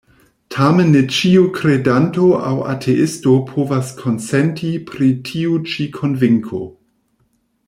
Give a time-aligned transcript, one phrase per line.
[0.53, 6.69] Tamen ne ĉiu kredanto aŭ ateisto povas konsenti pri tiu ĉi konvinko.